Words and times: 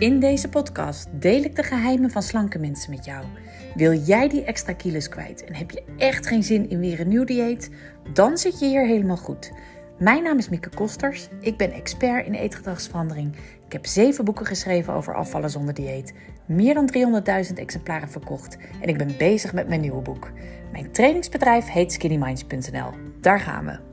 In 0.00 0.20
deze 0.20 0.48
podcast 0.48 1.08
deel 1.12 1.42
ik 1.42 1.56
de 1.56 1.62
geheimen 1.62 2.10
van 2.10 2.22
slanke 2.22 2.58
mensen 2.58 2.90
met 2.90 3.04
jou. 3.04 3.24
Wil 3.74 3.92
jij 3.92 4.28
die 4.28 4.44
extra 4.44 4.72
kilo's 4.72 5.08
kwijt 5.08 5.44
en 5.44 5.54
heb 5.54 5.70
je 5.70 5.82
echt 5.96 6.26
geen 6.26 6.42
zin 6.42 6.70
in 6.70 6.80
weer 6.80 7.00
een 7.00 7.08
nieuw 7.08 7.24
dieet? 7.24 7.70
Dan 8.12 8.38
zit 8.38 8.58
je 8.58 8.66
hier 8.66 8.86
helemaal 8.86 9.16
goed. 9.16 9.52
Mijn 9.98 10.22
naam 10.22 10.38
is 10.38 10.48
Mieke 10.48 10.68
Kosters. 10.68 11.28
Ik 11.40 11.56
ben 11.56 11.72
expert 11.72 12.26
in 12.26 12.34
eetgedragsverandering. 12.34 13.36
Ik 13.66 13.72
heb 13.72 13.86
zeven 13.86 14.24
boeken 14.24 14.46
geschreven 14.46 14.92
over 14.92 15.14
afvallen 15.14 15.50
zonder 15.50 15.74
dieet. 15.74 16.14
Meer 16.46 16.74
dan 16.74 17.22
300.000 17.48 17.54
exemplaren 17.54 18.10
verkocht. 18.10 18.56
En 18.80 18.88
ik 18.88 18.98
ben 18.98 19.16
bezig 19.18 19.52
met 19.52 19.68
mijn 19.68 19.80
nieuwe 19.80 20.02
boek. 20.02 20.30
Mijn 20.72 20.92
trainingsbedrijf 20.92 21.66
heet 21.66 21.92
skinnyminds.nl. 21.92 22.90
Daar 23.20 23.40
gaan 23.40 23.64
we. 23.64 23.89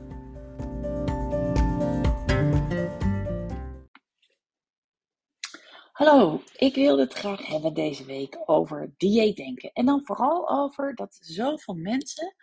Hallo, 5.98 6.42
ik 6.56 6.74
wilde 6.74 7.02
het 7.02 7.12
graag 7.12 7.46
hebben 7.46 7.74
deze 7.74 8.04
week 8.04 8.38
over 8.44 8.94
dieetdenken. 8.96 9.72
En 9.72 9.86
dan 9.86 10.00
vooral 10.04 10.48
over 10.48 10.94
dat 10.94 11.18
zoveel 11.20 11.74
mensen 11.74 12.34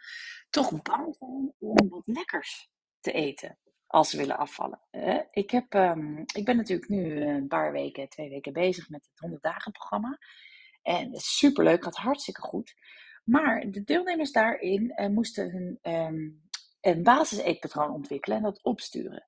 toch 0.50 0.82
bang 0.82 1.16
zijn 1.16 1.54
om 1.60 1.90
wat 1.90 2.02
lekkers 2.06 2.70
te 3.00 3.12
eten 3.12 3.58
als 3.88 4.10
ze 4.10 4.18
willen 4.18 4.38
afvallen. 4.38 4.82
Ik, 5.32 5.52
heb, 5.52 5.74
ehm, 5.74 6.18
ik 6.18 6.46
ben 6.46 6.56
natuurlijk 6.56 6.90
nu 6.90 7.22
een 7.22 7.48
paar 7.48 7.72
weken, 7.72 8.10
twee 8.10 8.30
weken 8.30 8.54
bezig 8.54 8.90
met 8.90 9.06
het 9.06 9.20
100 9.20 9.44
dagen 9.44 9.72
programma. 9.72 10.20
En 10.82 11.06
het 11.06 11.16
is 11.16 11.38
superleuk, 11.38 11.84
gaat 11.84 11.96
hartstikke 11.96 12.42
goed. 12.42 12.76
Maar 13.24 13.72
de 13.72 13.84
deelnemers 13.84 14.32
daarin 14.32 14.94
uh, 14.96 15.08
moesten 15.08 15.52
hun 15.52 15.94
um, 15.94 16.42
een 16.82 17.04
basiseetpatroon 17.04 17.92
ontwikkelen 17.92 18.38
en 18.38 18.44
dat 18.44 18.64
opsturen. 18.64 19.26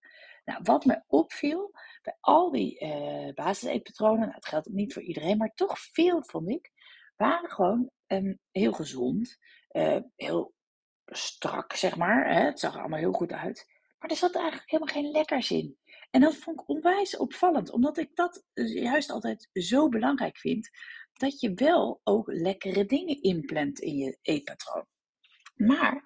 Nou, 0.48 0.60
wat 0.64 0.86
me 0.86 1.04
opviel 1.08 1.72
bij 2.02 2.18
al 2.20 2.52
die 2.52 2.84
uh, 2.84 3.34
basiseetpatronen, 3.34 4.28
nou, 4.28 4.38
geldt 4.40 4.68
niet 4.68 4.94
voor 4.94 5.02
iedereen, 5.02 5.38
maar 5.38 5.54
toch 5.56 5.80
veel 5.80 6.24
vond 6.24 6.50
ik, 6.50 6.72
waren 7.16 7.50
gewoon 7.50 7.90
um, 8.08 8.40
heel 8.52 8.72
gezond, 8.72 9.38
uh, 9.72 9.98
heel 10.16 10.54
strak, 11.06 11.74
zeg 11.74 11.98
maar. 11.98 12.34
Hè? 12.34 12.42
Het 12.42 12.60
zag 12.60 12.74
er 12.74 12.80
allemaal 12.80 13.00
heel 13.00 13.12
goed 13.12 13.32
uit. 13.32 13.66
Maar 14.00 14.10
er 14.10 14.16
zat 14.16 14.36
eigenlijk 14.36 14.70
helemaal 14.70 14.94
geen 14.94 15.12
lekkers 15.12 15.52
in. 15.52 15.78
En 16.12 16.22
dat 16.22 16.36
vond 16.36 16.62
ik 16.62 16.70
onwijs 16.70 17.18
opvallend, 17.18 17.72
omdat 17.72 17.98
ik 17.98 18.16
dat 18.16 18.44
juist 18.74 19.10
altijd 19.10 19.50
zo 19.54 19.90
belangrijk 19.90 20.38
vind, 20.38 20.70
dat 21.14 21.40
je 21.40 21.54
wel 21.54 22.02
ook 22.04 22.28
lekkere 22.28 22.86
dingen 22.86 23.22
inplant 23.22 23.80
in 23.80 23.96
je 23.96 24.18
eetpatroon. 24.22 24.86
Maar 25.56 26.04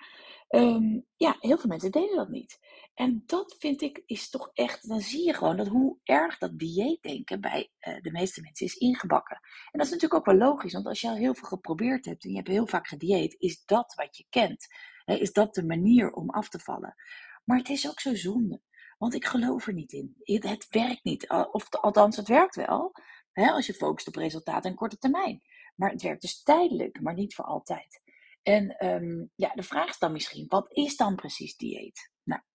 um, 0.49 1.05
ja, 1.15 1.35
heel 1.39 1.57
veel 1.57 1.69
mensen 1.69 1.91
deden 1.91 2.15
dat 2.15 2.29
niet. 2.29 2.59
En 3.01 3.23
dat 3.25 3.55
vind 3.59 3.81
ik 3.81 4.03
is 4.05 4.29
toch 4.29 4.49
echt, 4.53 4.87
dan 4.87 4.99
zie 4.99 5.25
je 5.25 5.33
gewoon 5.33 5.57
dat 5.57 5.67
hoe 5.67 5.97
erg 6.03 6.37
dat 6.37 6.59
dieetdenken 6.59 7.41
bij 7.41 7.71
uh, 7.79 8.01
de 8.01 8.11
meeste 8.11 8.41
mensen 8.41 8.65
is 8.65 8.75
ingebakken. 8.75 9.39
En 9.71 9.79
dat 9.79 9.85
is 9.85 9.91
natuurlijk 9.91 10.19
ook 10.19 10.37
wel 10.37 10.47
logisch, 10.47 10.73
want 10.73 10.85
als 10.85 11.01
je 11.01 11.07
al 11.07 11.15
heel 11.15 11.35
veel 11.35 11.47
geprobeerd 11.47 12.05
hebt 12.05 12.23
en 12.23 12.29
je 12.29 12.35
hebt 12.35 12.47
heel 12.47 12.67
vaak 12.67 12.87
gedieet, 12.87 13.35
is 13.39 13.65
dat 13.65 13.93
wat 13.95 14.17
je 14.17 14.25
kent. 14.29 14.67
Is 15.05 15.31
dat 15.31 15.53
de 15.53 15.65
manier 15.65 16.11
om 16.11 16.29
af 16.29 16.49
te 16.49 16.59
vallen? 16.59 16.95
Maar 17.43 17.57
het 17.57 17.69
is 17.69 17.89
ook 17.89 17.99
zo 17.99 18.15
zonde, 18.15 18.61
want 18.97 19.13
ik 19.13 19.25
geloof 19.25 19.67
er 19.67 19.73
niet 19.73 19.91
in. 19.91 20.15
Het, 20.23 20.67
werkt 20.69 21.03
niet, 21.03 21.29
of 21.29 21.69
althans 21.69 22.17
het 22.17 22.27
werkt 22.27 22.55
wel, 22.55 22.91
als 23.33 23.65
je 23.65 23.73
focust 23.73 24.07
op 24.07 24.15
resultaten 24.15 24.69
en 24.69 24.75
korte 24.75 24.97
termijn. 24.97 25.41
Maar 25.75 25.89
het 25.89 26.01
werkt 26.01 26.21
dus 26.21 26.43
tijdelijk, 26.43 27.01
maar 27.01 27.13
niet 27.13 27.35
voor 27.35 27.45
altijd. 27.45 28.01
En 28.41 28.85
um, 28.85 29.31
ja, 29.35 29.53
de 29.53 29.63
vraag 29.63 29.89
is 29.89 29.99
dan 29.99 30.11
misschien, 30.11 30.45
wat 30.47 30.71
is 30.71 30.95
dan 30.95 31.15
precies 31.15 31.55
dieet? 31.55 32.10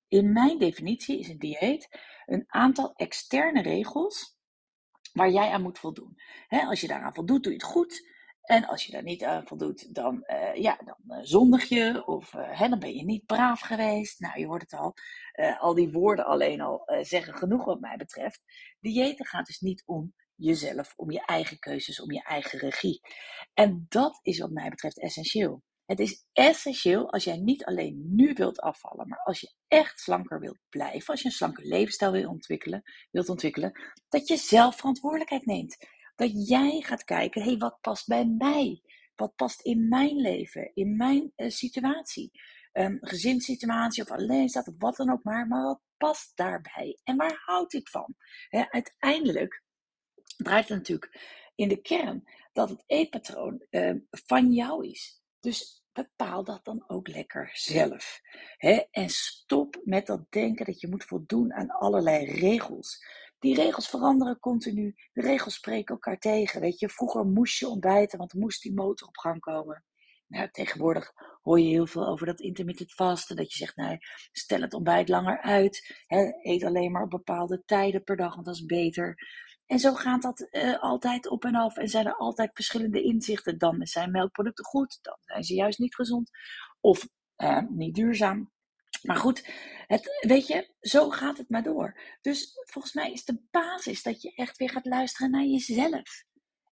In 0.08 0.32
mijn 0.32 0.58
definitie 0.58 1.18
is 1.18 1.28
een 1.28 1.38
dieet 1.38 1.88
een 2.26 2.44
aantal 2.46 2.94
externe 2.94 3.62
regels 3.62 4.36
waar 5.12 5.30
jij 5.30 5.50
aan 5.50 5.62
moet 5.62 5.78
voldoen. 5.78 6.16
als 6.48 6.80
je 6.80 6.86
daaraan 6.86 7.14
voldoet, 7.14 7.42
doe 7.42 7.52
je 7.52 7.58
het 7.58 7.66
goed. 7.66 8.14
En 8.42 8.66
als 8.66 8.84
je 8.84 8.92
daar 8.92 9.02
niet 9.02 9.24
aan 9.24 9.46
voldoet, 9.46 9.94
dan, 9.94 10.24
uh, 10.26 10.54
ja, 10.54 10.78
dan 10.84 11.18
uh, 11.18 11.24
zondig 11.24 11.64
je 11.64 12.06
of 12.06 12.32
hè, 12.32 12.68
dan 12.68 12.78
ben 12.78 12.94
je 12.94 13.04
niet 13.04 13.26
braaf 13.26 13.60
geweest. 13.60 14.20
Nou, 14.20 14.40
je 14.40 14.46
hoort 14.46 14.62
het 14.62 14.72
al. 14.72 14.94
al 15.58 15.74
die 15.74 15.92
woorden 15.92 16.26
alleen 16.26 16.60
al 16.60 16.82
zeggen 17.00 17.34
genoeg 17.34 17.64
wat 17.64 17.80
mij 17.80 17.96
betreft. 17.96 18.42
Diëten 18.80 19.26
gaat 19.26 19.46
dus 19.46 19.60
niet 19.60 19.82
om 19.86 20.14
jezelf, 20.34 20.92
om 20.96 21.10
je 21.10 21.24
eigen 21.24 21.58
keuzes, 21.58 22.00
om 22.00 22.12
je 22.12 22.22
eigen 22.22 22.58
regie. 22.58 23.00
En 23.54 23.86
dat 23.88 24.18
is 24.22 24.38
wat 24.38 24.50
mij 24.50 24.68
betreft 24.68 25.00
essentieel. 25.00 25.62
Het 25.86 26.00
is 26.00 26.26
essentieel 26.32 27.12
als 27.12 27.24
jij 27.24 27.36
niet 27.36 27.64
alleen 27.64 28.14
nu 28.14 28.32
wilt 28.32 28.60
afvallen, 28.60 29.08
maar 29.08 29.22
als 29.22 29.40
je 29.40 29.52
echt 29.68 30.00
slanker 30.00 30.40
wilt 30.40 30.58
blijven, 30.68 31.06
als 31.06 31.20
je 31.20 31.26
een 31.26 31.34
slanke 31.34 31.66
levensstijl 31.66 32.12
wilt 32.12 32.26
ontwikkelen, 32.26 32.82
wilt 33.10 33.28
ontwikkelen, 33.28 33.80
dat 34.08 34.28
je 34.28 34.36
zelf 34.36 34.76
verantwoordelijkheid 34.76 35.46
neemt. 35.46 35.76
Dat 36.14 36.48
jij 36.48 36.80
gaat 36.80 37.04
kijken, 37.04 37.42
hé, 37.42 37.48
hey, 37.48 37.58
wat 37.58 37.80
past 37.80 38.06
bij 38.06 38.26
mij? 38.38 38.82
Wat 39.14 39.34
past 39.34 39.60
in 39.60 39.88
mijn 39.88 40.16
leven, 40.16 40.70
in 40.74 40.96
mijn 40.96 41.32
uh, 41.36 41.50
situatie? 41.50 42.30
Um, 42.72 42.98
gezinssituatie 43.00 44.02
of 44.02 44.10
alleen 44.10 44.48
staat 44.48 44.68
of 44.68 44.74
wat 44.78 44.96
dan 44.96 45.10
ook 45.10 45.24
maar, 45.24 45.46
maar 45.46 45.62
wat 45.62 45.80
past 45.96 46.36
daarbij? 46.36 46.98
En 47.04 47.16
waar 47.16 47.42
houd 47.44 47.72
ik 47.72 47.88
van? 47.88 48.14
Uiteindelijk 48.50 49.62
draait 50.36 50.68
het 50.68 50.78
natuurlijk 50.78 51.20
in 51.54 51.68
de 51.68 51.80
kern 51.80 52.24
dat 52.52 52.68
het 52.68 52.82
eetpatroon 52.86 53.66
uh, 53.70 53.94
van 54.10 54.52
jou 54.52 54.88
is. 54.88 55.20
Dus 55.40 55.84
bepaal 55.92 56.44
dat 56.44 56.64
dan 56.64 56.84
ook 56.86 57.08
lekker 57.08 57.50
zelf. 57.52 58.20
En 58.90 59.08
stop 59.08 59.80
met 59.84 60.06
dat 60.06 60.30
denken 60.30 60.66
dat 60.66 60.80
je 60.80 60.88
moet 60.88 61.04
voldoen 61.04 61.52
aan 61.52 61.70
allerlei 61.70 62.24
regels. 62.24 63.04
Die 63.38 63.54
regels 63.54 63.88
veranderen 63.88 64.38
continu. 64.38 64.94
De 65.12 65.20
regels 65.20 65.54
spreken 65.54 65.94
elkaar 65.94 66.18
tegen. 66.18 66.60
Weet 66.60 66.78
je, 66.78 66.88
vroeger 66.88 67.24
moest 67.24 67.58
je 67.58 67.68
ontbijten, 67.68 68.18
want 68.18 68.34
moest 68.34 68.62
die 68.62 68.74
motor 68.74 69.08
op 69.08 69.16
gang 69.16 69.40
komen. 69.40 69.84
Nou, 70.26 70.48
tegenwoordig 70.50 71.12
hoor 71.42 71.60
je 71.60 71.68
heel 71.68 71.86
veel 71.86 72.06
over 72.06 72.26
dat 72.26 72.40
intermittent 72.40 72.94
vasten. 72.94 73.36
Dat 73.36 73.52
je 73.52 73.58
zegt, 73.58 73.76
nou, 73.76 73.98
stel 74.32 74.60
het 74.60 74.74
ontbijt 74.74 75.08
langer 75.08 75.40
uit. 75.40 76.04
eet 76.42 76.64
alleen 76.64 76.92
maar 76.92 77.02
op 77.02 77.10
bepaalde 77.10 77.62
tijden 77.64 78.04
per 78.04 78.16
dag, 78.16 78.34
want 78.34 78.46
dat 78.46 78.54
is 78.54 78.64
beter. 78.64 79.14
En 79.66 79.78
zo 79.78 79.94
gaat 79.94 80.22
dat 80.22 80.48
uh, 80.50 80.82
altijd 80.82 81.28
op 81.28 81.44
en 81.44 81.54
af. 81.54 81.76
En 81.76 81.88
zijn 81.88 82.06
er 82.06 82.16
altijd 82.16 82.50
verschillende 82.54 83.02
inzichten. 83.02 83.58
Dan 83.58 83.86
zijn 83.86 84.10
melkproducten 84.10 84.64
goed, 84.64 84.98
dan 85.02 85.16
zijn 85.20 85.44
ze 85.44 85.54
juist 85.54 85.78
niet 85.78 85.94
gezond. 85.94 86.30
Of 86.80 87.08
uh, 87.36 87.62
niet 87.68 87.94
duurzaam. 87.94 88.50
Maar 89.02 89.16
goed, 89.16 89.48
het, 89.86 90.24
weet 90.26 90.46
je, 90.46 90.74
zo 90.80 91.10
gaat 91.10 91.38
het 91.38 91.50
maar 91.50 91.62
door. 91.62 92.00
Dus 92.20 92.52
volgens 92.64 92.94
mij 92.94 93.12
is 93.12 93.24
de 93.24 93.42
basis 93.50 94.02
dat 94.02 94.22
je 94.22 94.34
echt 94.34 94.56
weer 94.56 94.70
gaat 94.70 94.86
luisteren 94.86 95.30
naar 95.30 95.44
jezelf. 95.44 96.24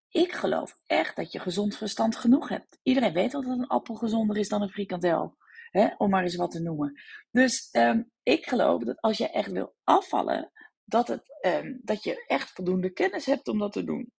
Ik 0.09 0.33
geloof 0.33 0.79
echt 0.87 1.17
dat 1.17 1.33
je 1.33 1.39
gezond 1.39 1.77
verstand 1.77 2.17
genoeg 2.17 2.49
hebt. 2.49 2.79
Iedereen 2.83 3.13
weet 3.13 3.31
dat 3.31 3.45
een 3.45 3.67
appel 3.67 3.95
gezonder 3.95 4.37
is 4.37 4.49
dan 4.49 4.63
een 4.63 4.71
frikandel. 4.71 5.37
Hè, 5.71 5.89
om 5.97 6.11
maar 6.11 6.23
eens 6.23 6.37
wat 6.37 6.51
te 6.51 6.63
noemen. 6.63 7.01
Dus 7.31 7.69
um, 7.73 8.11
ik 8.23 8.47
geloof 8.47 8.83
dat 8.83 9.01
als 9.01 9.19
je 9.19 9.31
echt 9.31 9.51
wil 9.51 9.75
afvallen, 9.85 10.53
dat, 10.85 11.09
het, 11.09 11.23
um, 11.47 11.81
dat 11.83 12.05
je 12.05 12.25
echt 12.27 12.51
voldoende 12.51 12.91
kennis 12.91 13.27
hebt 13.27 13.49
om 13.49 13.59
dat 13.59 13.73
te 13.73 13.85
doen. 13.85 14.13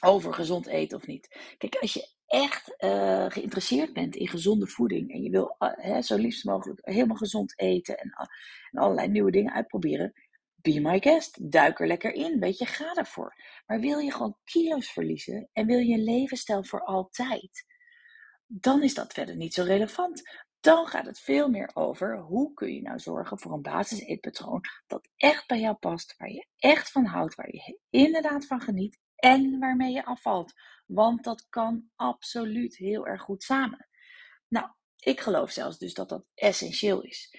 Over 0.00 0.34
gezond 0.34 0.66
eten 0.66 0.98
of 0.98 1.06
niet. 1.06 1.54
Kijk, 1.58 1.76
als 1.76 1.94
je 1.94 2.14
echt 2.26 2.74
uh, 2.78 3.26
geïnteresseerd 3.28 3.92
bent 3.92 4.16
in 4.16 4.28
gezonde 4.28 4.66
voeding 4.66 5.12
en 5.12 5.22
je 5.22 5.30
wil 5.30 5.56
uh, 5.58 6.00
zo 6.00 6.16
liefst 6.16 6.44
mogelijk 6.44 6.80
helemaal 6.82 7.16
gezond 7.16 7.58
eten 7.60 7.98
en, 7.98 8.10
en 8.70 8.80
allerlei 8.80 9.08
nieuwe 9.08 9.30
dingen 9.30 9.52
uitproberen, 9.52 10.12
be 10.54 10.80
my 10.80 11.00
guest. 11.00 11.50
Duik 11.50 11.80
er 11.80 11.86
lekker 11.86 12.12
in. 12.12 12.40
Weet 12.40 12.58
je, 12.58 12.66
ga 12.66 12.94
ervoor. 12.94 13.34
Maar 13.66 13.80
wil 13.80 13.98
je 13.98 14.12
gewoon 14.12 14.38
kilo's 14.44 14.92
verliezen 14.92 15.48
en 15.52 15.66
wil 15.66 15.78
je 15.78 15.94
een 15.94 16.04
levensstijl 16.04 16.64
voor 16.64 16.84
altijd, 16.84 17.64
dan 18.46 18.82
is 18.82 18.94
dat 18.94 19.12
verder 19.12 19.36
niet 19.36 19.54
zo 19.54 19.62
relevant. 19.62 20.22
Dan 20.66 20.86
gaat 20.86 21.06
het 21.06 21.20
veel 21.20 21.48
meer 21.48 21.70
over 21.74 22.18
hoe 22.18 22.54
kun 22.54 22.74
je 22.74 22.82
nou 22.82 22.98
zorgen 22.98 23.38
voor 23.38 23.52
een 23.52 23.62
basis-eetpatroon 23.62 24.60
dat 24.86 25.08
echt 25.16 25.46
bij 25.46 25.60
jou 25.60 25.76
past, 25.76 26.14
waar 26.18 26.30
je 26.30 26.46
echt 26.58 26.90
van 26.90 27.04
houdt, 27.04 27.34
waar 27.34 27.54
je 27.54 27.78
inderdaad 27.90 28.46
van 28.46 28.60
geniet 28.60 28.98
en 29.16 29.58
waarmee 29.58 29.92
je 29.92 30.04
afvalt. 30.04 30.52
Want 30.86 31.24
dat 31.24 31.46
kan 31.48 31.90
absoluut 31.96 32.76
heel 32.76 33.06
erg 33.06 33.22
goed 33.22 33.42
samen. 33.42 33.88
Nou, 34.48 34.66
ik 34.98 35.20
geloof 35.20 35.50
zelfs 35.50 35.78
dus 35.78 35.94
dat 35.94 36.08
dat 36.08 36.24
essentieel 36.34 37.02
is. 37.02 37.36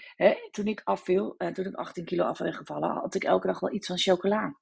toen 0.51 0.67
ik 0.67 0.81
afviel, 0.83 1.35
en 1.37 1.53
toen 1.53 1.65
ik 1.65 1.75
18 1.75 2.05
kilo 2.05 2.23
af 2.23 2.37
ben 2.37 2.53
gevallen, 2.53 2.89
had 2.89 3.15
ik 3.15 3.23
elke 3.23 3.47
dag 3.47 3.59
wel 3.59 3.73
iets 3.73 3.87
van 3.87 3.97
chocola. 3.97 4.59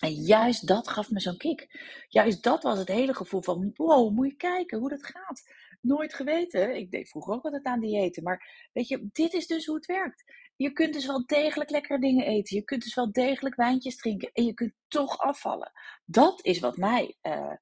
En 0.00 0.12
juist 0.12 0.66
dat 0.66 0.88
gaf 0.88 1.10
me 1.10 1.20
zo'n 1.20 1.36
kick. 1.36 1.68
Juist 2.08 2.42
dat 2.42 2.62
was 2.62 2.78
het 2.78 2.88
hele 2.88 3.14
gevoel 3.14 3.42
van, 3.42 3.70
wow, 3.74 4.14
moet 4.14 4.30
je 4.30 4.36
kijken 4.36 4.78
hoe 4.78 4.88
dat 4.88 5.06
gaat 5.06 5.42
nooit 5.82 6.14
geweten. 6.14 6.76
Ik 6.76 6.90
deed 6.90 7.08
vroeger 7.08 7.34
ook 7.34 7.44
altijd 7.44 7.64
aan 7.64 7.80
diëten. 7.80 8.22
Maar 8.22 8.68
weet 8.72 8.88
je, 8.88 9.08
dit 9.12 9.32
is 9.32 9.46
dus 9.46 9.66
hoe 9.66 9.76
het 9.76 9.86
werkt. 9.86 10.24
Je 10.56 10.72
kunt 10.72 10.92
dus 10.92 11.06
wel 11.06 11.26
degelijk 11.26 11.70
lekkere 11.70 11.98
dingen 11.98 12.26
eten. 12.26 12.56
Je 12.56 12.64
kunt 12.64 12.82
dus 12.82 12.94
wel 12.94 13.12
degelijk 13.12 13.54
wijntjes 13.54 13.96
drinken. 13.96 14.30
En 14.32 14.44
je 14.44 14.54
kunt 14.54 14.72
toch 14.88 15.18
afvallen. 15.18 15.72
Dat 16.04 16.44
is 16.44 16.58
wat 16.58 16.76
mij 16.76 17.16
eh, 17.20 17.52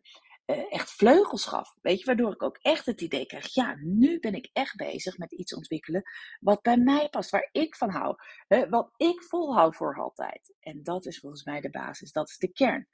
echt 0.50 0.90
vleugels 0.90 1.44
gaf. 1.44 1.76
Weet 1.80 1.98
je, 1.98 2.04
waardoor 2.04 2.32
ik 2.32 2.42
ook 2.42 2.58
echt 2.62 2.86
het 2.86 3.00
idee 3.00 3.26
kreeg, 3.26 3.54
ja, 3.54 3.76
nu 3.80 4.18
ben 4.18 4.34
ik 4.34 4.50
echt 4.52 4.76
bezig 4.76 5.18
met 5.18 5.32
iets 5.32 5.54
ontwikkelen 5.54 6.02
wat 6.40 6.62
bij 6.62 6.76
mij 6.76 7.08
past, 7.08 7.30
waar 7.30 7.48
ik 7.52 7.76
van 7.76 7.90
hou, 7.90 8.14
hè, 8.46 8.68
wat 8.68 8.90
ik 8.96 9.22
volhoud 9.22 9.76
voor 9.76 10.00
altijd. 10.00 10.54
En 10.60 10.82
dat 10.82 11.06
is 11.06 11.18
volgens 11.18 11.44
mij 11.44 11.60
de 11.60 11.70
basis, 11.70 12.12
dat 12.12 12.28
is 12.28 12.36
de 12.36 12.52
kern. 12.52 12.88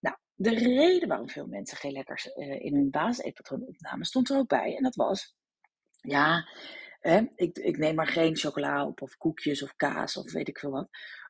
Nou, 0.00 0.16
de 0.34 0.54
reden 0.54 1.08
waarom 1.08 1.28
veel 1.28 1.46
mensen 1.46 1.76
geen 1.76 1.92
lekkers 1.92 2.26
uh, 2.26 2.64
in 2.64 2.74
hun 2.74 2.90
basiseetpatroon 2.90 3.66
opnamen, 3.66 4.06
stond 4.06 4.30
er 4.30 4.36
ook 4.36 4.48
bij. 4.48 4.76
En 4.76 4.82
dat 4.82 4.94
was, 4.94 5.34
ja, 6.00 6.48
hè, 7.00 7.22
ik, 7.34 7.58
ik 7.58 7.76
neem 7.78 7.94
maar 7.94 8.06
geen 8.06 8.36
chocola 8.36 8.86
op 8.86 9.02
of 9.02 9.16
koekjes 9.16 9.62
of 9.62 9.76
kaas 9.76 10.16
of 10.16 10.32
weet 10.32 10.48
ik 10.48 10.58
veel 10.58 10.70
wat. 10.70 10.88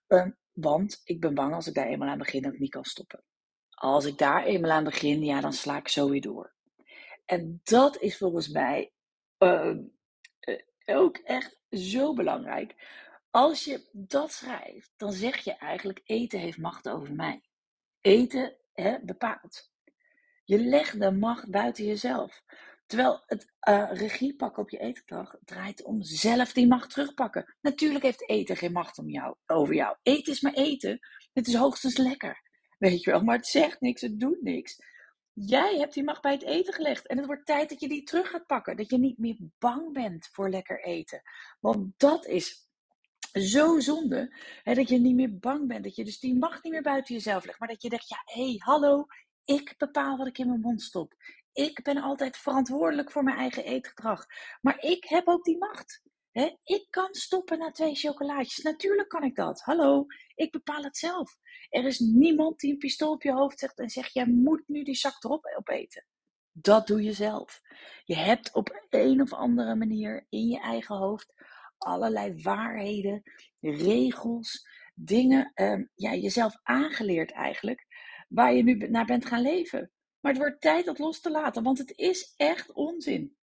Uh, 0.09 0.27
want 0.53 1.01
ik 1.05 1.21
ben 1.21 1.35
bang 1.35 1.55
als 1.55 1.67
ik 1.67 1.75
daar 1.75 1.87
eenmaal 1.87 2.09
aan 2.09 2.19
begin 2.19 2.43
dat 2.43 2.53
ik 2.53 2.59
niet 2.59 2.71
kan 2.71 2.85
stoppen. 2.85 3.25
Als 3.79 4.05
ik 4.05 4.19
daar 4.19 4.45
eenmaal 4.45 4.71
aan 4.71 4.85
begin, 4.85 5.25
ja, 5.25 5.41
dan 5.41 5.53
sla 5.53 5.77
ik 5.77 5.89
zo 5.89 6.09
weer 6.09 6.21
door. 6.21 6.55
En 7.25 7.61
dat 7.65 8.01
is 8.01 8.17
volgens 8.17 8.49
mij 8.49 8.93
uh, 9.39 9.77
ook 10.87 11.17
echt 11.17 11.59
zo 11.71 12.15
belangrijk. 12.15 12.75
Als 13.31 13.65
je 13.65 13.89
dat 13.93 14.33
schrijft, 14.33 14.93
dan 14.97 15.13
zeg 15.13 15.39
je 15.45 15.57
eigenlijk: 15.57 16.01
eten 16.05 16.39
heeft 16.39 16.59
macht 16.59 16.89
over 16.89 17.15
mij. 17.15 17.43
Eten 18.01 18.57
hè, 18.73 18.99
bepaalt. 19.03 19.71
Je 20.45 20.59
legt 20.59 21.01
de 21.01 21.11
macht 21.11 21.51
buiten 21.51 21.85
jezelf. 21.85 22.43
Terwijl 22.87 23.23
het 23.27 23.53
uh, 23.69 23.91
regie 23.93 24.37
pakken 24.37 24.63
op 24.63 24.71
je 24.71 24.79
etengedrag 24.79 25.37
draait 25.45 25.83
om 25.83 26.03
zelf 26.03 26.53
die 26.53 26.67
macht 26.67 26.91
terugpakken. 26.91 27.57
Natuurlijk 27.61 28.05
heeft 28.05 28.29
eten 28.29 28.57
geen 28.57 28.73
macht 28.73 28.99
om 28.99 29.09
jou, 29.09 29.37
over 29.47 29.75
jou. 29.75 29.97
Eten 30.03 30.33
is 30.33 30.41
maar 30.41 30.53
eten. 30.53 30.99
Het 31.33 31.47
is 31.47 31.55
hoogstens 31.55 31.97
lekker. 31.97 32.48
Weet 32.79 33.03
je 33.03 33.11
wel, 33.11 33.23
maar 33.23 33.37
het 33.37 33.47
zegt 33.47 33.81
niks, 33.81 34.01
het 34.01 34.21
doet 34.21 34.43
niks. 34.43 34.81
Jij 35.33 35.77
hebt 35.79 35.95
die 35.95 36.05
macht 36.05 36.23
bij 36.23 36.33
het 36.33 36.43
eten 36.43 36.75
gelegd. 36.75 37.07
En 37.07 37.17
het 37.17 37.27
wordt 37.27 37.47
tijd 37.47 37.69
dat 37.69 37.81
je 37.81 37.89
die 37.89 38.03
terug 38.03 38.29
gaat 38.29 38.47
pakken. 38.47 38.77
Dat 38.77 38.91
je 38.91 38.99
niet 38.99 39.19
meer 39.19 39.37
bang 39.59 39.93
bent 39.93 40.29
voor 40.33 40.51
lekker 40.51 40.85
eten. 40.85 41.23
Want 41.61 41.93
dat 41.97 42.27
is 42.27 42.69
zo 43.33 43.81
zonde. 43.81 44.35
Hè, 44.63 44.75
dat 44.75 44.89
je 44.89 44.99
niet 44.99 45.15
meer 45.15 45.39
bang 45.39 45.69
bent. 45.69 45.85
Dat 45.85 45.97
je 45.97 46.05
dus 46.05 46.21
die 46.21 46.39
macht 46.39 46.63
niet 46.63 46.73
meer 46.73 46.83
buiten 46.83 47.15
jezelf 47.15 47.45
legt. 47.45 47.59
Maar 47.59 47.69
dat 47.69 47.83
je 47.83 47.89
denkt, 47.89 48.09
ja, 48.09 48.23
hé, 48.25 48.45
hey, 48.45 48.57
hallo. 48.59 49.07
Ik 49.45 49.75
bepaal 49.77 50.17
wat 50.17 50.27
ik 50.27 50.39
in 50.39 50.47
mijn 50.47 50.61
mond 50.61 50.83
stop. 50.83 51.15
Ik 51.53 51.83
ben 51.83 52.03
altijd 52.03 52.37
verantwoordelijk 52.37 53.11
voor 53.11 53.23
mijn 53.23 53.39
eigen 53.39 53.65
eetgedrag. 53.65 54.27
Maar 54.61 54.81
ik 54.81 55.05
heb 55.05 55.29
ook 55.29 55.45
die 55.45 55.59
macht. 55.59 56.03
Ik 56.65 56.87
kan 56.91 57.15
stoppen 57.15 57.59
na 57.59 57.71
twee 57.71 57.95
chocolaatjes. 57.95 58.65
Natuurlijk 58.65 59.09
kan 59.09 59.23
ik 59.23 59.37
dat. 59.37 59.61
Hallo, 59.61 60.07
ik 60.35 60.51
bepaal 60.51 60.83
het 60.83 60.97
zelf. 60.97 61.37
Er 61.69 61.85
is 61.85 61.99
niemand 61.99 62.61
die 62.61 62.73
een 62.73 62.79
pistool 62.79 63.13
op 63.13 63.23
je 63.23 63.33
hoofd 63.33 63.59
zegt 63.59 63.79
en 63.79 63.89
zegt: 63.89 64.13
Jij 64.13 64.27
moet 64.27 64.63
nu 64.67 64.83
die 64.83 64.95
zak 64.95 65.25
erop 65.25 65.55
opeten. 65.57 66.07
Dat 66.53 66.87
doe 66.87 67.03
je 67.03 67.13
zelf. 67.13 67.61
Je 68.05 68.17
hebt 68.17 68.55
op 68.55 68.87
een 68.91 69.21
of 69.21 69.33
andere 69.33 69.75
manier 69.75 70.27
in 70.29 70.49
je 70.49 70.61
eigen 70.61 70.97
hoofd 70.97 71.33
allerlei 71.79 72.43
waarheden, 72.43 73.23
regels, 73.61 74.69
dingen, 74.95 75.53
uh, 75.55 75.85
ja, 75.95 76.15
jezelf 76.15 76.59
aangeleerd 76.63 77.33
eigenlijk, 77.33 77.87
waar 78.29 78.55
je 78.55 78.63
nu 78.63 78.75
naar 78.75 79.07
bent 79.07 79.27
gaan 79.27 79.43
leven. 79.43 79.91
Maar 80.21 80.33
het 80.33 80.41
wordt 80.41 80.61
tijd 80.61 80.85
dat 80.85 80.99
los 80.99 81.21
te 81.21 81.31
laten, 81.31 81.63
want 81.63 81.79
het 81.79 81.93
is 81.97 82.35
echt 82.37 82.73
onzin. 82.73 83.38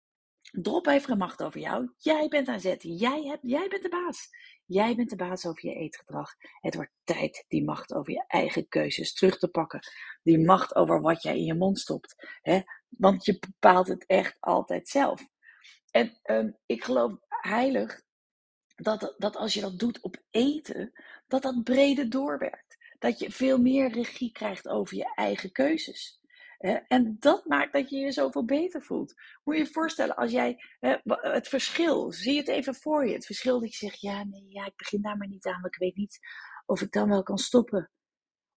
Drop 0.51 0.87
heeft 0.87 1.05
geen 1.05 1.19
macht 1.19 1.43
over 1.43 1.61
jou. 1.61 1.93
Jij 1.97 2.29
bent 2.29 2.49
aan 2.49 2.61
zet. 2.61 2.83
Jij, 2.83 3.23
hebt, 3.23 3.43
jij 3.43 3.69
bent 3.69 3.83
de 3.83 3.89
baas. 3.89 4.29
Jij 4.67 4.95
bent 4.95 5.11
de 5.11 5.17
baas 5.17 5.47
over 5.47 5.69
je 5.69 5.75
eetgedrag. 5.75 6.35
Het 6.61 6.75
wordt 6.75 6.93
tijd 7.05 7.45
die 7.49 7.65
macht 7.65 7.95
over 7.95 8.13
je 8.13 8.25
eigen 8.27 8.69
keuzes 8.69 9.15
terug 9.15 9.39
te 9.39 9.49
pakken. 9.49 9.81
Die 10.23 10.39
macht 10.39 10.75
over 10.75 11.01
wat 11.01 11.23
jij 11.23 11.37
in 11.37 11.45
je 11.45 11.55
mond 11.55 11.79
stopt. 11.79 12.39
Hè? 12.43 12.61
Want 12.89 13.25
je 13.25 13.39
bepaalt 13.39 13.89
het 13.89 14.07
echt 14.07 14.37
altijd 14.41 14.89
zelf. 14.89 15.27
En 15.91 16.19
um, 16.25 16.57
ik 16.67 16.85
geloof 16.85 17.13
heilig 17.29 18.03
dat, 18.77 19.15
dat 19.19 19.37
als 19.37 19.55
je 19.55 19.61
dat 19.61 19.79
doet 19.79 20.01
op 20.01 20.23
eten, 20.31 20.93
dat 21.27 21.43
dat 21.43 21.63
breder 21.63 22.11
doorwerkt. 22.11 22.79
Dat 22.99 23.19
je 23.19 23.31
veel 23.31 23.59
meer 23.59 23.93
regie 23.93 24.33
krijgt 24.33 24.69
over 24.69 24.97
je 24.97 25.15
eigen 25.15 25.53
keuzes. 25.53 26.21
En 26.63 27.17
dat 27.19 27.45
maakt 27.45 27.73
dat 27.73 27.91
je 27.91 27.97
je 27.97 28.13
zoveel 28.13 28.45
beter 28.45 28.83
voelt. 28.83 29.15
Moet 29.45 29.57
je 29.57 29.63
je 29.63 29.71
voorstellen, 29.71 30.17
als 30.17 30.31
jij 30.31 30.57
het 31.07 31.49
verschil, 31.49 32.13
zie 32.13 32.39
het 32.39 32.49
even 32.49 32.75
voor 32.75 33.07
je. 33.07 33.15
Het 33.15 33.27
verschil 33.27 33.61
dat 33.61 33.71
je 33.71 33.87
zegt, 33.87 34.01
ja, 34.01 34.25
nee, 34.25 34.47
ja, 34.49 34.67
ik 34.67 34.77
begin 34.77 35.03
daar 35.03 35.17
maar 35.17 35.29
niet 35.29 35.47
aan, 35.47 35.61
maar 35.61 35.71
ik 35.71 35.79
weet 35.79 35.97
niet 35.97 36.19
of 36.67 36.81
ik 36.81 36.93
dan 36.93 37.09
wel 37.09 37.23
kan 37.23 37.39
stoppen. 37.39 37.91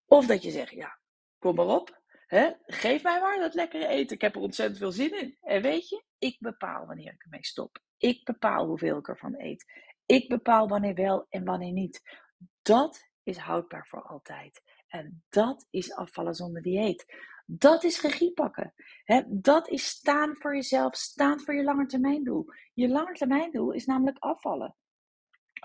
Of 0.05 0.25
dat 0.25 0.43
je 0.43 0.51
zegt, 0.51 0.71
ja, 0.71 0.99
kom 1.37 1.55
maar 1.55 1.65
op, 1.65 2.01
hè, 2.27 2.51
geef 2.65 3.03
mij 3.03 3.21
maar 3.21 3.39
dat 3.39 3.53
lekkere 3.53 3.87
eten. 3.87 4.15
Ik 4.15 4.21
heb 4.21 4.35
er 4.35 4.41
ontzettend 4.41 4.77
veel 4.77 4.91
zin 4.91 5.19
in. 5.21 5.37
En 5.41 5.61
weet 5.61 5.89
je, 5.89 6.03
ik 6.17 6.37
bepaal 6.39 6.85
wanneer 6.85 7.13
ik 7.13 7.23
ermee 7.23 7.45
stop. 7.45 7.79
Ik 7.97 8.23
bepaal 8.23 8.65
hoeveel 8.65 8.97
ik 8.97 9.07
ervan 9.07 9.39
eet. 9.39 9.65
Ik 10.05 10.29
bepaal 10.29 10.67
wanneer 10.67 10.95
wel 10.95 11.25
en 11.29 11.43
wanneer 11.43 11.71
niet. 11.71 12.01
Dat 12.61 13.09
is 13.23 13.37
houdbaar 13.37 13.87
voor 13.87 14.03
altijd. 14.03 14.61
En 14.87 15.23
dat 15.29 15.67
is 15.69 15.93
afvallen 15.93 16.33
zonder 16.33 16.61
dieet. 16.61 17.05
Dat 17.45 17.83
is 17.83 18.01
regie 18.01 18.33
pakken. 18.33 18.73
dat 19.27 19.69
is 19.69 19.85
staan 19.85 20.35
voor 20.35 20.55
jezelf, 20.55 20.95
staan 20.95 21.39
voor 21.39 21.55
je 21.55 21.63
langetermijndoel. 21.63 22.45
Je 22.73 22.89
langetermijndoel 22.89 23.71
is 23.71 23.85
namelijk 23.85 24.17
afvallen. 24.19 24.75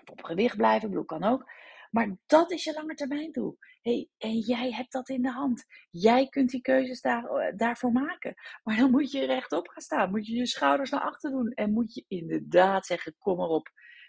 Of 0.03 0.11
op 0.11 0.25
gewicht 0.25 0.57
blijven, 0.57 0.89
bedoel 0.89 1.05
kan 1.05 1.25
ook. 1.25 1.51
Maar 1.91 2.17
dat 2.27 2.51
is 2.51 2.65
je 2.65 2.73
langetermijndoel. 2.73 3.59
Hey, 3.83 4.09
en 4.19 4.39
jij 4.39 4.73
hebt 4.73 4.93
dat 4.93 5.09
in 5.09 5.23
de 5.23 5.31
hand. 5.31 5.65
Jij 5.91 6.29
kunt 6.29 6.51
die 6.51 6.61
keuzes 6.61 7.01
daar, 7.01 7.25
eh, 7.25 7.57
daarvoor 7.57 7.93
maken. 7.93 8.35
Maar 8.63 8.77
dan 8.77 8.91
moet 8.91 9.11
je 9.11 9.27
rechtop 9.27 9.69
gaan 9.69 9.83
staan. 9.83 10.11
Moet 10.11 10.27
je 10.27 10.37
je 10.37 10.47
schouders 10.47 10.91
naar 10.91 11.01
achter 11.01 11.31
doen. 11.31 11.51
En 11.51 11.73
moet 11.73 11.95
je 11.95 12.05
inderdaad 12.09 12.87
zeggen: 12.87 13.15
kom 13.19 13.37
maar 13.37 13.49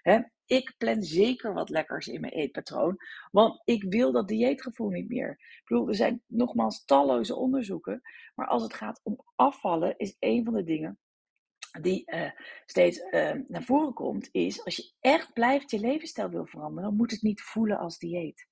op. 0.04 0.32
Ik 0.46 0.74
plan 0.78 1.04
zeker 1.04 1.54
wat 1.54 1.70
lekkers 1.70 2.08
in 2.08 2.22
mijn 2.22 2.34
eetpatroon, 2.34 2.98
want 3.32 3.62
ik 3.64 3.84
wil 3.84 4.12
dat 4.12 4.28
dieetgevoel 4.28 4.90
niet 4.90 5.08
meer. 5.08 5.32
Ik 5.32 5.62
bedoel, 5.66 5.88
er 5.88 5.96
zijn 5.96 6.24
nogmaals 6.28 6.86
talloze 6.86 7.36
onderzoeken, 7.36 8.02
maar 8.36 8.48
als 8.48 8.64
het 8.64 8.74
gaat 8.74 9.00
om 9.04 9.24
afvallen, 9.36 9.98
is 9.98 10.16
een 10.20 10.44
van 10.44 10.54
de 10.54 10.64
dingen 10.64 11.00
die 11.82 12.12
uh, 12.14 12.32
steeds 12.66 13.00
uh, 13.00 13.32
naar 13.48 13.64
voren 13.64 13.94
komt, 13.94 14.30
is 14.32 14.66
als 14.66 14.76
je 14.76 14.92
echt 15.00 15.34
blijft 15.34 15.72
je 15.72 15.80
levensstijl 15.80 16.30
wil 16.30 16.46
veranderen, 16.46 16.96
moet 16.96 17.12
het 17.12 17.22
niet 17.22 17.42
voelen 17.42 17.78
als 17.78 17.98
dieet. 17.98 18.48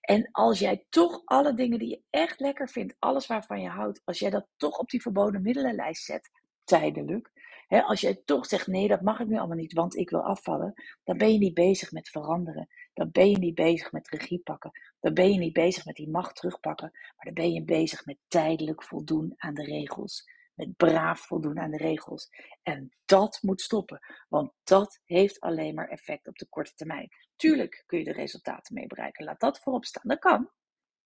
En 0.00 0.28
als 0.30 0.58
jij 0.58 0.86
toch 0.88 1.22
alle 1.24 1.54
dingen 1.54 1.78
die 1.78 1.88
je 1.88 2.02
echt 2.10 2.40
lekker 2.40 2.68
vindt, 2.68 2.96
alles 2.98 3.26
waarvan 3.26 3.60
je 3.60 3.68
houdt, 3.68 4.00
als 4.04 4.18
jij 4.18 4.30
dat 4.30 4.46
toch 4.56 4.78
op 4.78 4.90
die 4.90 5.02
verboden 5.02 5.42
middelenlijst 5.42 6.04
zet, 6.04 6.30
tijdelijk, 6.64 7.30
als 7.80 8.00
jij 8.00 8.22
toch 8.24 8.46
zegt, 8.46 8.66
nee, 8.66 8.88
dat 8.88 9.00
mag 9.00 9.20
ik 9.20 9.26
nu 9.26 9.38
allemaal 9.38 9.56
niet, 9.56 9.72
want 9.72 9.96
ik 9.96 10.10
wil 10.10 10.22
afvallen, 10.22 10.74
dan 11.04 11.18
ben 11.18 11.32
je 11.32 11.38
niet 11.38 11.54
bezig 11.54 11.92
met 11.92 12.08
veranderen. 12.08 12.68
Dan 12.92 13.10
ben 13.10 13.30
je 13.30 13.38
niet 13.38 13.54
bezig 13.54 13.92
met 13.92 14.08
regie 14.08 14.38
pakken. 14.38 14.70
Dan 15.00 15.14
ben 15.14 15.32
je 15.32 15.38
niet 15.38 15.52
bezig 15.52 15.84
met 15.84 15.94
die 15.94 16.10
macht 16.10 16.36
terugpakken. 16.36 16.90
Maar 16.92 17.24
dan 17.24 17.34
ben 17.34 17.52
je 17.52 17.64
bezig 17.64 18.04
met 18.04 18.18
tijdelijk 18.28 18.82
voldoen 18.82 19.34
aan 19.36 19.54
de 19.54 19.64
regels. 19.64 20.30
Met 20.54 20.76
braaf 20.76 21.20
voldoen 21.20 21.58
aan 21.58 21.70
de 21.70 21.76
regels. 21.76 22.28
En 22.62 22.96
dat 23.04 23.38
moet 23.42 23.60
stoppen, 23.60 24.00
want 24.28 24.52
dat 24.64 25.00
heeft 25.04 25.40
alleen 25.40 25.74
maar 25.74 25.88
effect 25.88 26.28
op 26.28 26.36
de 26.36 26.46
korte 26.48 26.74
termijn. 26.74 27.08
Tuurlijk 27.36 27.82
kun 27.86 27.98
je 27.98 28.04
de 28.04 28.12
resultaten 28.12 28.74
mee 28.74 28.86
bereiken. 28.86 29.24
Laat 29.24 29.40
dat 29.40 29.58
voorop 29.58 29.84
staan. 29.84 30.02
Dat 30.06 30.18
kan. 30.18 30.50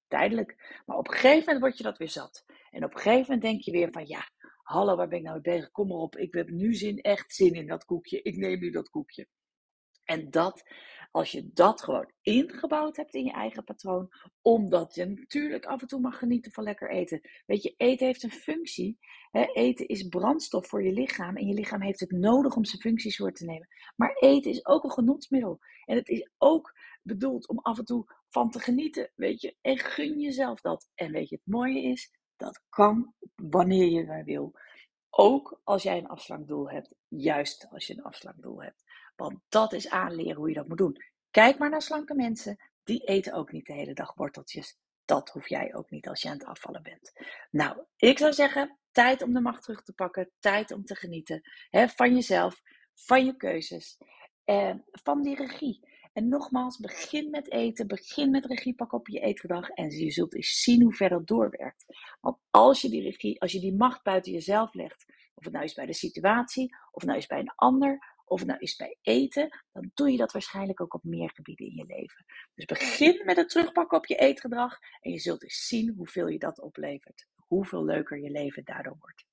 Tijdelijk. 0.09 0.81
Maar 0.87 0.97
op 0.97 1.09
een 1.09 1.15
gegeven 1.15 1.39
moment 1.39 1.61
word 1.61 1.77
je 1.77 1.83
dat 1.83 1.99
weer 1.99 2.11
zat. 2.11 2.45
En 2.71 2.85
op 2.85 2.95
een 2.95 3.01
gegeven 3.01 3.21
moment 3.21 3.43
denk 3.43 3.61
je 3.61 3.71
weer 3.71 3.89
van 3.91 4.07
ja, 4.07 4.29
Hallo, 4.67 4.97
waar 4.97 5.09
ben 5.09 5.19
ik 5.19 5.25
nou 5.25 5.41
bezig? 5.41 5.71
Kom 5.71 5.89
maar 5.89 5.97
op, 5.97 6.17
ik 6.17 6.35
heb 6.35 6.51
nu 6.51 6.75
zin, 6.75 7.01
echt 7.01 7.35
zin 7.35 7.53
in 7.53 7.67
dat 7.67 7.85
koekje. 7.85 8.23
Ik 8.23 8.37
neem 8.37 8.59
nu 8.59 8.71
dat 8.71 8.91
koekje. 8.91 9.29
En 10.05 10.31
dat, 10.31 10.63
als 11.11 11.33
je 11.33 11.51
dat 11.53 11.83
gewoon 11.83 12.13
ingebouwd 12.23 12.97
hebt 12.97 13.15
in 13.15 13.25
je 13.25 13.33
eigen 13.33 13.65
patroon, 13.65 14.09
omdat 14.43 14.95
je 14.95 15.05
natuurlijk 15.05 15.65
af 15.65 15.81
en 15.81 15.87
toe 15.87 16.01
mag 16.01 16.19
genieten 16.19 16.53
van 16.53 16.65
lekker 16.65 16.91
eten. 16.91 17.21
Weet 17.47 17.63
je, 17.63 17.75
eten 17.77 18.07
heeft 18.07 18.23
een 18.23 18.31
functie. 18.31 18.99
Hè? 19.31 19.45
Eten 19.53 19.89
is 19.89 20.09
brandstof 20.09 20.69
voor 20.69 20.85
je 20.85 20.93
lichaam 20.93 21.37
en 21.37 21.47
je 21.47 21.55
lichaam 21.55 21.83
heeft 21.83 22.01
het 22.01 22.11
nodig 22.11 22.57
om 22.57 22.65
zijn 22.65 22.83
functies 22.83 23.17
voor 23.17 23.33
te 23.33 23.45
nemen. 23.45 23.69
Maar 23.97 24.15
eten 24.15 24.51
is 24.51 24.67
ook 24.67 24.85
een 24.85 24.93
genotsmiddel. 24.93 25.59
En 25.85 25.97
het 25.97 26.09
is 26.09 26.31
ook 26.39 26.73
bedoeld 27.03 27.49
om 27.49 27.59
af 27.59 27.79
en 27.79 27.85
toe 27.85 28.05
van 28.29 28.51
te 28.51 28.59
genieten, 28.59 29.13
weet 29.15 29.41
je. 29.41 29.57
En 29.61 29.79
gun 29.79 30.21
jezelf 30.21 30.61
dat. 30.61 30.89
En 30.95 31.13
weet 31.13 31.29
je, 31.29 31.35
het 31.35 31.55
mooie 31.55 31.83
is, 31.83 32.16
dat 32.37 32.63
kan 32.69 33.15
wanneer 33.35 33.91
je 33.91 34.07
maar 34.07 34.25
wil. 34.25 34.53
Ook 35.11 35.61
als 35.65 35.83
jij 35.83 35.99
een 35.99 36.09
afslankdoel 36.09 36.71
hebt. 36.71 36.95
Juist 37.09 37.67
als 37.71 37.87
je 37.87 37.97
een 37.97 38.03
afslankdoel 38.03 38.63
hebt. 38.63 38.85
Want 39.17 39.41
dat 39.49 39.73
is 39.73 39.91
aanleren 39.91 40.37
hoe 40.37 40.49
je 40.49 40.55
dat 40.55 40.69
moet 40.69 40.79
doen. 40.79 40.97
Kijk 41.31 41.59
maar 41.59 41.71
naar 41.71 41.83
slanke 41.83 42.15
mensen. 42.15 42.57
Die 42.85 43.05
eten 43.05 43.33
ook 43.33 43.53
niet 43.53 43.67
de 43.67 43.73
hele 43.73 43.95
dag 43.95 44.15
worteltjes. 44.15 44.79
Dat 45.05 45.29
hoef 45.29 45.49
jij 45.49 45.75
ook 45.75 45.91
niet 45.91 46.09
als 46.09 46.23
je 46.23 46.29
aan 46.29 46.39
het 46.39 46.47
afvallen 46.47 46.83
bent. 46.83 47.13
Nou, 47.51 47.85
ik 47.97 48.19
zou 48.19 48.33
zeggen, 48.33 48.79
tijd 48.91 49.23
om 49.23 49.33
de 49.33 49.41
macht 49.41 49.63
terug 49.63 49.83
te 49.83 49.93
pakken. 49.93 50.31
Tijd 50.39 50.71
om 50.71 50.85
te 50.85 50.95
genieten 50.95 51.41
hè, 51.71 51.89
van 51.89 52.15
jezelf, 52.15 52.63
van 52.95 53.25
je 53.25 53.37
keuzes. 53.37 53.99
En 54.45 54.85
van 54.91 55.23
die 55.23 55.37
regie. 55.37 55.95
En 56.13 56.29
nogmaals, 56.29 56.79
begin 56.79 57.31
met 57.31 57.51
eten, 57.51 57.87
begin 57.87 58.31
met 58.31 58.45
regie 58.45 58.75
pakken 58.75 58.99
op 58.99 59.09
je 59.09 59.21
eetgedrag 59.21 59.69
en 59.69 59.91
je 59.91 60.11
zult 60.11 60.35
eens 60.35 60.63
zien 60.63 60.83
hoe 60.83 60.95
ver 60.95 61.09
dat 61.09 61.27
doorwerkt. 61.27 61.85
Want 62.27 62.39
als 62.51 62.81
je 62.81 62.89
die 62.89 63.41
als 63.41 63.53
je 63.53 63.61
die 63.61 63.75
macht 63.75 64.03
buiten 64.03 64.33
jezelf 64.33 64.75
legt, 64.75 65.05
of 65.35 65.45
het 65.45 65.53
nou 65.53 65.65
is 65.65 65.75
bij 65.75 65.87
de 65.87 65.95
situatie, 65.95 66.77
of 66.91 67.01
het 67.01 67.05
nou 67.05 67.19
is 67.19 67.27
bij 67.27 67.39
een 67.39 67.53
ander, 67.55 68.15
of 68.25 68.39
het 68.39 68.49
nou 68.49 68.61
is 68.61 68.77
bij 68.77 68.99
eten, 69.03 69.63
dan 69.73 69.91
doe 69.95 70.11
je 70.11 70.17
dat 70.17 70.33
waarschijnlijk 70.33 70.81
ook 70.81 70.95
op 70.95 71.05
meer 71.05 71.31
gebieden 71.35 71.67
in 71.67 71.75
je 71.75 71.85
leven. 71.87 72.25
Dus 72.55 72.65
begin 72.65 73.23
met 73.25 73.37
het 73.37 73.49
terugpakken 73.49 73.99
op 73.99 74.07
je 74.07 74.17
eetgedrag 74.17 74.79
en 75.01 75.11
je 75.11 75.19
zult 75.19 75.43
eens 75.43 75.67
zien 75.67 75.95
hoeveel 75.97 76.29
je 76.29 76.39
dat 76.39 76.61
oplevert. 76.61 77.27
Hoeveel 77.35 77.85
leuker 77.85 78.19
je 78.21 78.31
leven 78.31 78.65
daardoor 78.65 78.97
wordt. 79.01 79.25